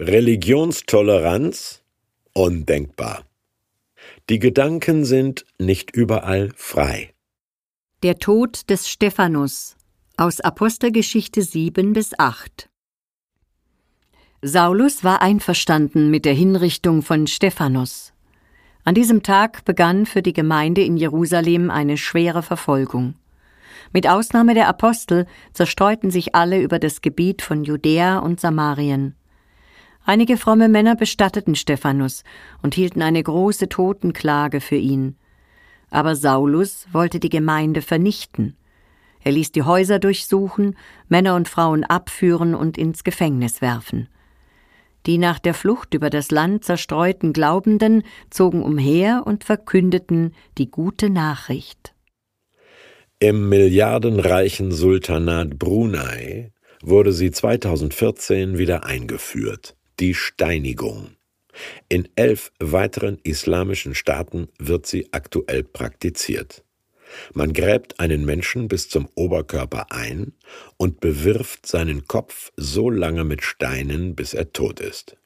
Religionstoleranz 0.00 1.82
undenkbar. 2.32 3.26
Die 4.30 4.38
Gedanken 4.38 5.04
sind 5.04 5.44
nicht 5.58 5.94
überall 5.94 6.52
frei. 6.56 7.12
Der 8.02 8.18
Tod 8.18 8.70
des 8.70 8.88
Stephanus 8.88 9.76
aus 10.16 10.40
Apostelgeschichte 10.40 11.42
7 11.42 11.92
bis 11.92 12.18
8 12.18 12.70
Saulus 14.40 15.04
war 15.04 15.20
einverstanden 15.20 16.10
mit 16.10 16.24
der 16.24 16.32
Hinrichtung 16.32 17.02
von 17.02 17.26
Stephanus. 17.26 18.14
An 18.84 18.94
diesem 18.94 19.22
Tag 19.22 19.66
begann 19.66 20.06
für 20.06 20.22
die 20.22 20.32
Gemeinde 20.32 20.82
in 20.82 20.96
Jerusalem 20.96 21.70
eine 21.70 21.98
schwere 21.98 22.42
Verfolgung. 22.42 23.16
Mit 23.92 24.08
Ausnahme 24.08 24.54
der 24.54 24.68
Apostel 24.68 25.26
zerstreuten 25.52 26.10
sich 26.10 26.34
alle 26.34 26.62
über 26.62 26.78
das 26.78 27.02
Gebiet 27.02 27.42
von 27.42 27.64
Judäa 27.64 28.20
und 28.20 28.40
Samarien. 28.40 29.14
Einige 30.04 30.36
fromme 30.36 30.68
Männer 30.68 30.96
bestatteten 30.96 31.54
Stephanus 31.54 32.24
und 32.62 32.74
hielten 32.74 33.02
eine 33.02 33.22
große 33.22 33.68
Totenklage 33.68 34.60
für 34.60 34.76
ihn. 34.76 35.16
Aber 35.90 36.16
Saulus 36.16 36.86
wollte 36.92 37.20
die 37.20 37.28
Gemeinde 37.28 37.82
vernichten. 37.82 38.56
Er 39.22 39.32
ließ 39.32 39.52
die 39.52 39.62
Häuser 39.62 39.98
durchsuchen, 39.98 40.76
Männer 41.08 41.34
und 41.34 41.48
Frauen 41.48 41.84
abführen 41.84 42.54
und 42.54 42.78
ins 42.78 43.04
Gefängnis 43.04 43.60
werfen. 43.60 44.08
Die 45.06 45.18
nach 45.18 45.38
der 45.38 45.54
Flucht 45.54 45.94
über 45.94 46.10
das 46.10 46.30
Land 46.30 46.64
zerstreuten 46.64 47.32
Glaubenden 47.32 48.02
zogen 48.30 48.62
umher 48.62 49.22
und 49.26 49.44
verkündeten 49.44 50.34
die 50.58 50.70
gute 50.70 51.10
Nachricht. 51.10 51.94
Im 53.18 53.48
milliardenreichen 53.48 54.72
Sultanat 54.72 55.58
Brunei 55.58 56.52
wurde 56.82 57.12
sie 57.12 57.30
2014 57.30 58.56
wieder 58.56 58.84
eingeführt 58.84 59.76
die 60.00 60.14
Steinigung. 60.14 61.16
In 61.88 62.08
elf 62.16 62.52
weiteren 62.58 63.18
islamischen 63.22 63.94
Staaten 63.94 64.48
wird 64.58 64.86
sie 64.86 65.08
aktuell 65.12 65.62
praktiziert. 65.62 66.64
Man 67.34 67.52
gräbt 67.52 67.98
einen 67.98 68.24
Menschen 68.24 68.68
bis 68.68 68.88
zum 68.88 69.08
Oberkörper 69.14 69.90
ein 69.90 70.32
und 70.76 71.00
bewirft 71.00 71.66
seinen 71.66 72.06
Kopf 72.06 72.52
so 72.56 72.88
lange 72.88 73.24
mit 73.24 73.42
Steinen, 73.42 74.14
bis 74.14 74.32
er 74.32 74.52
tot 74.52 74.80
ist. 74.80 75.16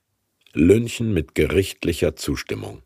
Lynchen 0.54 1.12
mit 1.12 1.34
gerichtlicher 1.34 2.16
Zustimmung. 2.16 2.82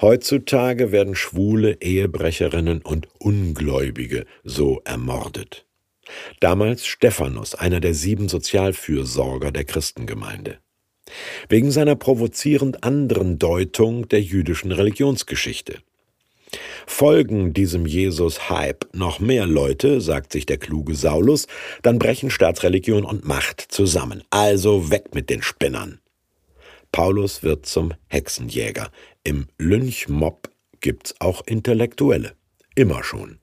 Heutzutage 0.00 0.92
werden 0.92 1.14
schwule 1.14 1.78
Ehebrecherinnen 1.80 2.82
und 2.82 3.08
Ungläubige 3.18 4.26
so 4.44 4.80
ermordet. 4.84 5.65
Damals 6.40 6.86
Stephanus, 6.86 7.54
einer 7.54 7.80
der 7.80 7.94
sieben 7.94 8.28
Sozialfürsorger 8.28 9.52
der 9.52 9.64
Christengemeinde. 9.64 10.58
Wegen 11.48 11.70
seiner 11.70 11.96
provozierend 11.96 12.84
anderen 12.84 13.38
Deutung 13.38 14.08
der 14.08 14.20
jüdischen 14.20 14.72
Religionsgeschichte. 14.72 15.78
Folgen 16.86 17.52
diesem 17.52 17.86
Jesus-Hype 17.86 18.88
noch 18.92 19.18
mehr 19.18 19.46
Leute, 19.46 20.00
sagt 20.00 20.32
sich 20.32 20.46
der 20.46 20.58
kluge 20.58 20.94
Saulus, 20.94 21.46
dann 21.82 21.98
brechen 21.98 22.30
Staatsreligion 22.30 23.04
und 23.04 23.24
Macht 23.24 23.60
zusammen. 23.60 24.22
Also 24.30 24.90
weg 24.90 25.14
mit 25.14 25.28
den 25.28 25.42
Spinnern. 25.42 26.00
Paulus 26.92 27.42
wird 27.42 27.66
zum 27.66 27.92
Hexenjäger. 28.06 28.90
Im 29.24 29.48
Lynchmob 29.58 30.48
gibt's 30.80 31.14
auch 31.18 31.42
Intellektuelle. 31.46 32.32
Immer 32.74 33.02
schon. 33.02 33.38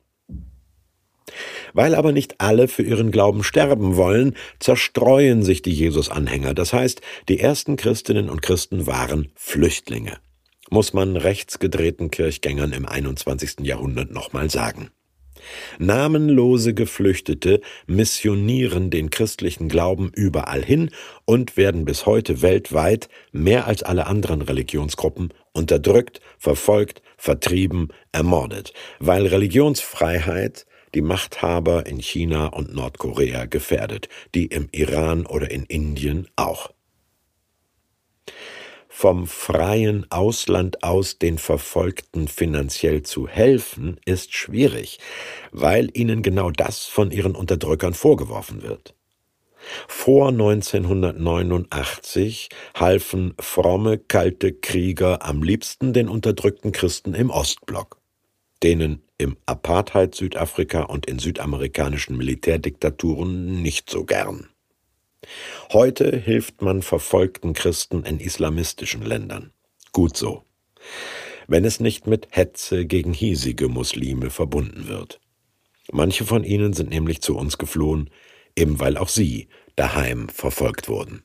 Weil 1.74 1.96
aber 1.96 2.12
nicht 2.12 2.40
alle 2.40 2.68
für 2.68 2.84
ihren 2.84 3.12
Glauben 3.12 3.44
sterben 3.44 3.96
wollen, 3.96 4.36
zerstreuen 4.60 5.44
sich 5.44 5.62
die 5.62 5.74
Jesus-Anhänger. 5.74 6.54
Das 6.54 6.74
heißt, 6.74 7.02
die 7.30 7.40
ersten 7.40 7.76
Christinnen 7.76 8.30
und 8.30 8.42
Christen 8.42 8.88
waren 8.88 9.32
Flüchtlinge. 9.36 10.18
Muss 10.70 10.94
man 10.94 11.18
rechtsgedrehten 11.18 12.10
Kirchgängern 12.12 12.74
im 12.74 12.88
21. 12.88 13.62
Jahrhundert 13.62 14.12
nochmal 14.12 14.50
sagen. 14.50 14.90
Namenlose 15.78 16.74
Geflüchtete 16.74 17.62
missionieren 17.86 18.90
den 18.90 19.10
christlichen 19.10 19.68
Glauben 19.68 20.12
überall 20.16 20.64
hin 20.64 20.92
und 21.26 21.58
werden 21.58 21.86
bis 21.86 22.06
heute 22.06 22.42
weltweit 22.42 23.10
mehr 23.32 23.68
als 23.68 23.84
alle 23.84 24.08
anderen 24.08 24.42
Religionsgruppen 24.42 25.34
unterdrückt, 25.52 26.22
verfolgt, 26.38 27.02
vertrieben, 27.18 27.90
ermordet, 28.12 28.74
weil 29.00 29.28
Religionsfreiheit 29.28 30.66
die 30.94 31.02
Machthaber 31.02 31.86
in 31.86 32.00
China 32.00 32.48
und 32.48 32.74
Nordkorea 32.74 33.46
gefährdet, 33.46 34.10
die 34.36 34.48
im 34.48 34.68
Iran 34.72 35.26
oder 35.26 35.52
in 35.52 35.64
Indien 35.64 36.28
auch. 36.36 36.72
Vom 38.88 39.26
freien 39.26 40.06
Ausland 40.12 40.84
aus 40.84 41.18
den 41.18 41.40
Verfolgten 41.40 42.28
finanziell 42.28 43.02
zu 43.02 43.28
helfen, 43.28 44.00
ist 44.06 44.36
schwierig, 44.36 45.00
weil 45.52 45.90
ihnen 45.94 46.22
genau 46.22 46.52
das 46.52 46.86
von 46.86 47.10
ihren 47.10 47.34
Unterdrückern 47.36 47.96
vorgeworfen 47.96 48.62
wird. 48.62 48.94
Vor 49.88 50.28
1989 50.28 52.50
halfen 52.76 53.34
fromme, 53.40 53.98
kalte 53.98 54.54
Krieger 54.54 55.26
am 55.26 55.42
liebsten 55.42 55.94
den 55.94 56.08
unterdrückten 56.08 56.72
Christen 56.72 57.16
im 57.16 57.32
Ostblock 57.32 57.98
denen 58.64 59.04
im 59.18 59.38
Apartheid 59.46 60.16
Südafrika 60.16 60.84
und 60.84 61.06
in 61.06 61.20
südamerikanischen 61.20 62.18
Militärdiktaturen 62.18 63.62
nicht 63.62 63.90
so 63.90 64.04
gern. 64.04 64.50
Heute 65.72 66.18
hilft 66.18 66.62
man 66.62 66.82
verfolgten 66.82 67.54
Christen 67.54 68.04
in 68.04 68.20
islamistischen 68.20 69.04
Ländern. 69.04 69.52
Gut 69.92 70.18
so. 70.18 70.44
Wenn 71.48 71.66
es 71.66 71.80
nicht 71.80 72.08
mit 72.08 72.28
Hetze 72.32 72.86
gegen 72.86 73.14
hiesige 73.14 73.70
Muslime 73.70 74.30
verbunden 74.30 74.88
wird. 74.88 75.20
Manche 75.92 76.26
von 76.26 76.44
ihnen 76.44 76.74
sind 76.74 76.90
nämlich 76.90 77.22
zu 77.22 77.36
uns 77.38 77.58
geflohen, 77.58 78.10
eben 78.56 78.80
weil 78.80 78.98
auch 78.98 79.10
sie 79.10 79.48
daheim 79.76 80.30
verfolgt 80.30 80.88
wurden. 80.88 81.24